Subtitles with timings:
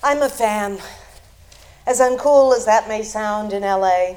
[0.00, 0.78] I'm a fan.
[1.84, 4.14] As uncool as that may sound in LA,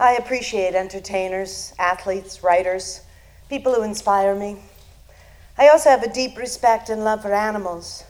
[0.00, 3.02] I appreciate entertainers, athletes, writers,
[3.50, 4.56] people who inspire me.
[5.58, 8.04] I also have a deep respect and love for animals.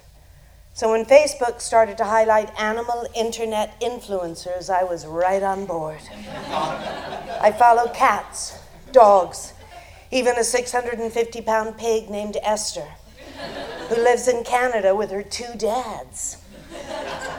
[0.74, 6.00] So when Facebook started to highlight animal internet influencers, I was right on board.
[6.52, 8.56] I follow cats,
[8.92, 9.54] dogs,
[10.12, 12.86] even a 650 pound pig named Esther,
[13.88, 16.36] who lives in Canada with her two dads.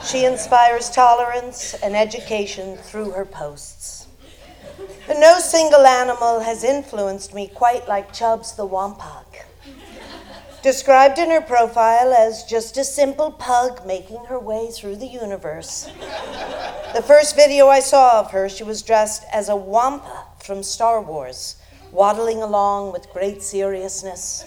[0.05, 4.07] She inspires tolerance and education through her posts.
[5.07, 9.25] No single animal has influenced me quite like Chubbs the Wampug.
[10.61, 15.89] Described in her profile as just a simple pug making her way through the universe.
[16.93, 21.01] The first video I saw of her, she was dressed as a Wampa from Star
[21.01, 21.55] Wars,
[21.91, 24.45] waddling along with great seriousness.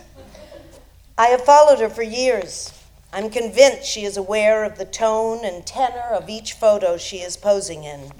[1.19, 2.73] I have followed her for years.
[3.13, 7.37] I'm convinced she is aware of the tone and tenor of each photo she is
[7.37, 8.11] posing in.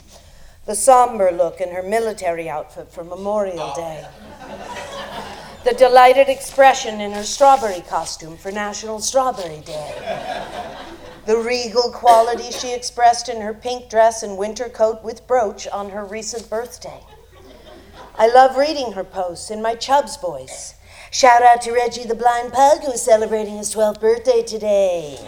[0.65, 4.07] The somber look in her military outfit for Memorial oh, Day
[5.67, 10.47] the delighted expression in her strawberry costume for National Strawberry Day,
[11.27, 15.91] the regal quality she expressed in her pink dress and winter coat with brooch on
[15.91, 17.01] her recent birthday.
[18.17, 20.75] I love reading her posts in my Chubbs voice.
[21.11, 25.19] Shout out to Reggie the blind pug who is celebrating his 12th birthday today.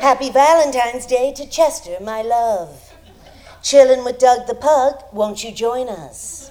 [0.00, 2.92] Happy Valentine's Day to Chester, my love.
[3.62, 6.50] Chillin' with Doug the pug, won't you join us?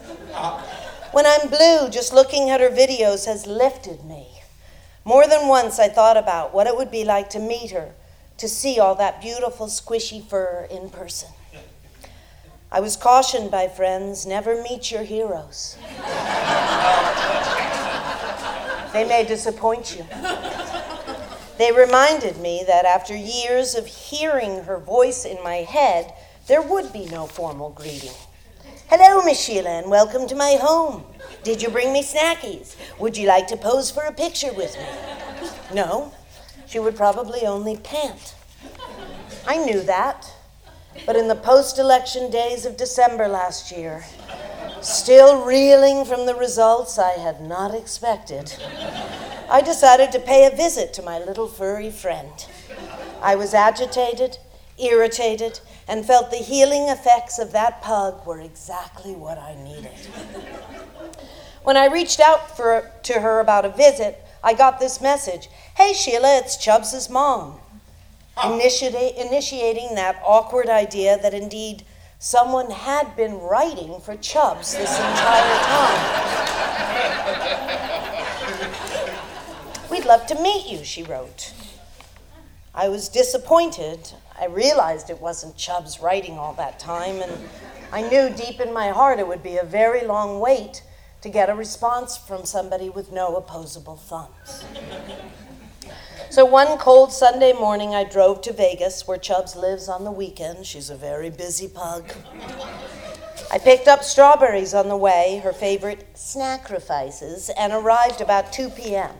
[1.11, 4.27] When I'm blue, just looking at her videos has lifted me.
[5.03, 7.93] More than once, I thought about what it would be like to meet her,
[8.37, 11.29] to see all that beautiful, squishy fur in person.
[12.71, 15.75] I was cautioned by friends never meet your heroes.
[18.93, 20.05] They may disappoint you.
[21.57, 26.13] They reminded me that after years of hearing her voice in my head,
[26.47, 28.13] there would be no formal greeting.
[28.89, 31.03] Hello, Miss Shelagh, and welcome to my home.
[31.43, 32.75] Did you bring me snackies?
[32.97, 34.85] Would you like to pose for a picture with me?
[35.75, 36.11] No,
[36.65, 38.33] she would probably only pant.
[39.45, 40.33] I knew that.
[41.05, 44.03] But in the post election days of December last year,
[44.81, 48.53] still reeling from the results I had not expected,
[49.49, 52.45] I decided to pay a visit to my little furry friend.
[53.21, 54.37] I was agitated,
[54.77, 59.91] irritated, and felt the healing effects of that pug were exactly what I needed.
[61.63, 65.93] when I reached out for, to her about a visit, I got this message Hey,
[65.93, 67.59] Shelagh, it's Chubbs' mom.
[68.37, 71.83] Initiati- initiating that awkward idea that indeed
[72.19, 76.29] someone had been writing for Chubbs this entire time.
[79.89, 81.53] We'd love to meet you, she wrote.
[82.75, 87.49] I was disappointed I realized it wasn't Chubbs writing all that time, and
[87.91, 90.81] I knew deep in my heart it would be a very long wait
[91.21, 94.63] to get a response from somebody with no opposable thumbs.
[96.39, 100.65] So one cold Sunday morning, I drove to Vegas, where Chubbs lives on the weekend.
[100.65, 102.13] She's a very busy pug.
[103.51, 109.11] I picked up strawberries on the way, her favorite sacrifices, and arrived about 2 p.m.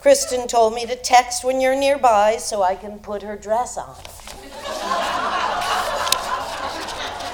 [0.00, 3.94] Kristen told me to text when you're nearby so I can put her dress on.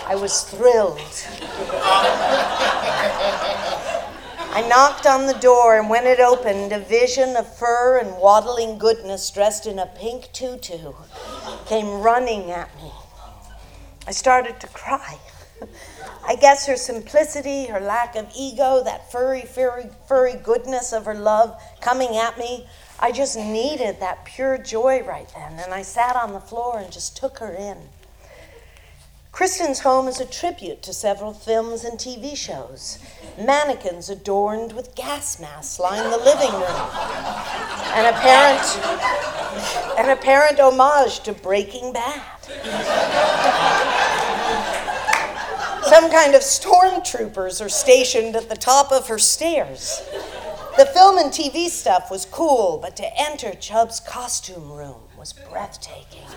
[0.08, 0.98] I was thrilled.
[4.52, 8.78] I knocked on the door, and when it opened, a vision of fur and waddling
[8.78, 10.92] goodness dressed in a pink tutu
[11.66, 12.90] came running at me.
[14.08, 15.18] I started to cry.
[16.26, 21.14] I guess her simplicity, her lack of ego, that furry, furry, furry goodness of her
[21.14, 22.66] love coming at me,
[22.98, 25.60] I just needed that pure joy right then.
[25.60, 27.78] And I sat on the floor and just took her in.
[29.40, 32.98] Kristen's home is a tribute to several films and TV shows.
[33.38, 36.90] Mannequins adorned with gas masks line the living room.
[37.94, 38.76] An apparent,
[39.98, 42.20] an apparent homage to Breaking Bad
[45.90, 50.02] some kind of stormtroopers are stationed at the top of her stairs.
[50.76, 56.28] The film and TV stuff was cool, but to enter Chubb's costume room was breathtaking.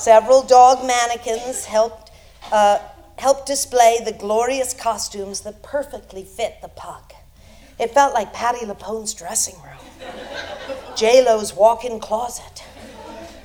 [0.00, 2.10] Several dog mannequins helped,
[2.50, 2.78] uh,
[3.18, 7.12] helped display the glorious costumes that perfectly fit the pug.
[7.78, 10.14] It felt like Patti LuPone's dressing room,
[10.96, 12.64] J Lo's walk-in closet,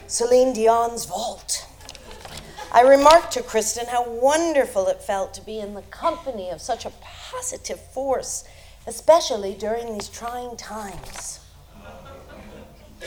[0.08, 1.68] Celine Dion's vault.
[2.72, 6.86] I remarked to Kristen how wonderful it felt to be in the company of such
[6.86, 8.46] a positive force,
[8.88, 11.42] especially during these trying times.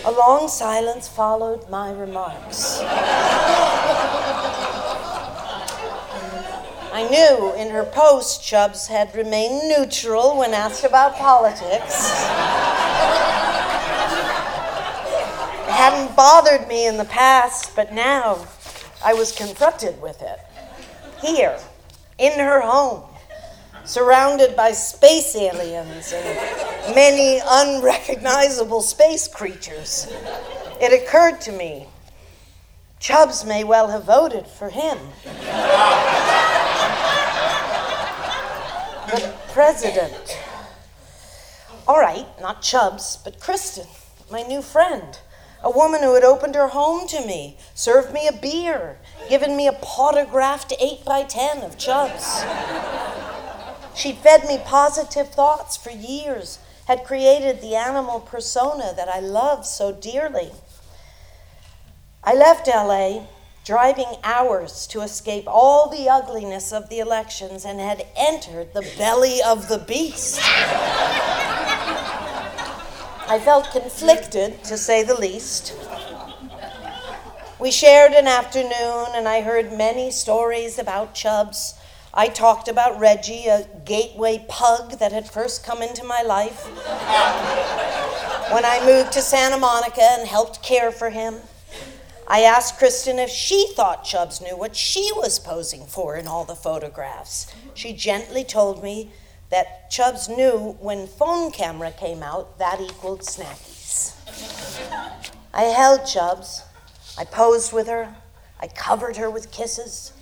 [0.04, 2.78] A long silence followed my remarks.
[6.92, 12.10] I knew in her post Chubbs had remained neutral when asked about politics.
[15.66, 18.46] it hadn't bothered me in the past, but now
[19.04, 20.38] I was confronted with it.
[21.20, 21.58] Here,
[22.18, 23.02] in her home,
[23.88, 30.06] surrounded by space aliens and many unrecognizable space creatures,
[30.78, 31.86] it occurred to me
[33.00, 34.98] Chubbs may well have voted for him.
[39.06, 40.38] the president.
[41.86, 43.86] All right, not Chubbs, but Kristen,
[44.30, 45.18] my new friend.
[45.62, 48.98] A woman who had opened her home to me, served me a beer,
[49.30, 52.44] given me a potographed 8 by 10 of Chubbs.
[53.98, 59.66] She'd fed me positive thoughts for years, had created the animal persona that I love
[59.66, 60.52] so dearly.
[62.22, 63.26] I left LA
[63.64, 69.42] driving hours to escape all the ugliness of the elections and had entered the belly
[69.44, 70.38] of the beast.
[73.26, 75.74] I felt conflicted, to say the least.
[77.58, 81.74] We shared an afternoon, and I heard many stories about Chubbs.
[82.18, 86.66] I talked about Reggie, a gateway pug that had first come into my life
[88.50, 91.36] when I moved to Santa Monica and helped care for him.
[92.26, 96.44] I asked Kristen if she thought Chubbs knew what she was posing for in all
[96.44, 97.54] the photographs.
[97.74, 99.12] She gently told me
[99.50, 104.16] that Chubbs knew when phone camera came out, that equaled snackies.
[105.54, 106.64] I held Chubbs.
[107.16, 108.16] I posed with her.
[108.58, 110.14] I covered her with kisses.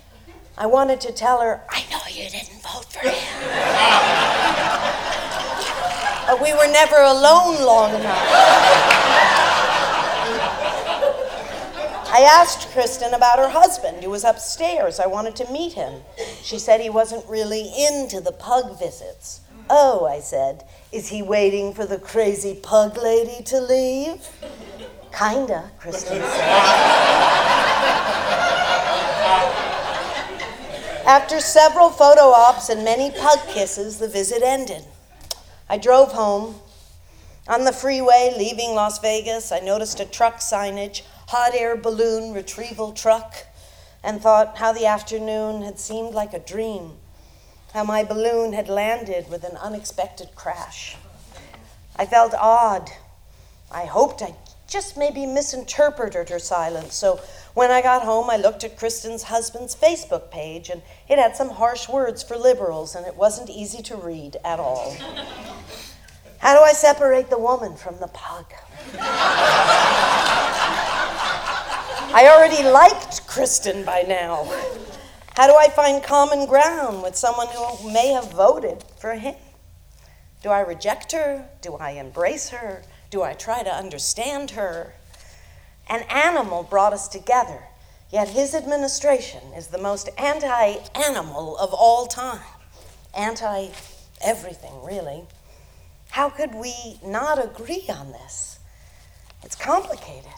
[0.59, 3.13] I wanted to tell her, I know you didn't vote for him.
[6.41, 8.27] we were never alone long enough.
[12.09, 14.99] I asked Kristen about her husband, who was upstairs.
[14.99, 16.01] I wanted to meet him.
[16.41, 19.41] She said he wasn't really into the pug visits.
[19.69, 24.27] Oh, I said, is he waiting for the crazy pug lady to leave?
[25.11, 26.97] Kinda, Kristen said.
[31.07, 34.83] After several photo ops and many pug kisses, the visit ended.
[35.69, 36.55] I drove home.
[37.47, 42.91] On the freeway leaving Las Vegas, I noticed a truck signage hot air balloon retrieval
[42.91, 43.45] truck
[44.03, 46.97] and thought how the afternoon had seemed like a dream,
[47.73, 50.97] how my balloon had landed with an unexpected crash.
[51.95, 52.89] I felt odd.
[53.71, 54.35] I hoped I
[54.67, 56.93] just maybe misinterpreted her silence.
[56.93, 57.19] So
[57.53, 61.49] when I got home, I looked at Kristen's husband's Facebook page, and it had some
[61.49, 64.95] harsh words for liberals, and it wasn't easy to read at all.
[66.39, 68.45] How do I separate the woman from the pug?
[72.13, 74.45] I already liked Kristen by now.
[75.35, 79.35] How do I find common ground with someone who may have voted for him?
[80.43, 81.49] Do I reject her?
[81.61, 82.83] Do I embrace her?
[83.09, 84.93] Do I try to understand her?
[85.89, 87.63] An animal brought us together,
[88.11, 92.41] yet his administration is the most anti animal of all time.
[93.15, 93.69] Anti
[94.21, 95.23] everything, really.
[96.09, 98.59] How could we not agree on this?
[99.43, 100.31] It's complicated.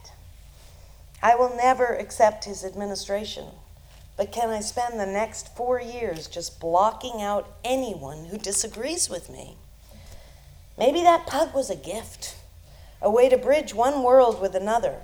[1.21, 3.45] I will never accept his administration,
[4.15, 9.29] but can I spend the next four years just blocking out anyone who disagrees with
[9.29, 9.57] me?
[10.77, 12.35] Maybe that pug was a gift,
[13.01, 14.95] a way to bridge one world with another,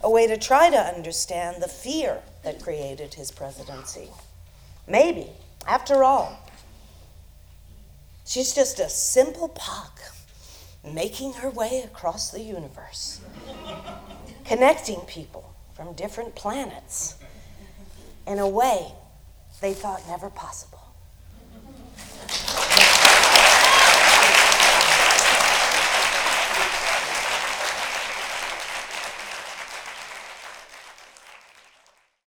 [0.00, 4.08] a way to try to understand the fear that created his presidency.
[4.86, 5.28] Maybe,
[5.66, 6.38] after all,
[8.26, 10.00] she's just a simple puck
[10.84, 13.20] making her way across the universe,
[14.44, 17.16] connecting people from different planets
[18.26, 18.92] in a way
[19.60, 20.83] they thought never possible.